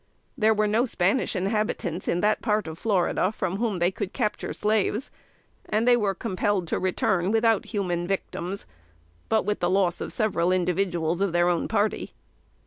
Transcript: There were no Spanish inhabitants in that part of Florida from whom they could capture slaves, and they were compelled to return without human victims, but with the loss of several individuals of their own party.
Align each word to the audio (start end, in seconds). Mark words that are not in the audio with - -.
There 0.35 0.55
were 0.55 0.65
no 0.65 0.85
Spanish 0.85 1.35
inhabitants 1.35 2.07
in 2.07 2.21
that 2.21 2.41
part 2.41 2.65
of 2.67 2.79
Florida 2.79 3.31
from 3.31 3.57
whom 3.57 3.77
they 3.77 3.91
could 3.91 4.13
capture 4.13 4.51
slaves, 4.51 5.11
and 5.69 5.87
they 5.87 5.95
were 5.95 6.15
compelled 6.15 6.67
to 6.69 6.79
return 6.79 7.29
without 7.29 7.65
human 7.67 8.07
victims, 8.07 8.65
but 9.29 9.45
with 9.45 9.59
the 9.59 9.69
loss 9.69 10.01
of 10.01 10.11
several 10.11 10.51
individuals 10.51 11.21
of 11.21 11.33
their 11.33 11.47
own 11.49 11.67
party. 11.67 12.13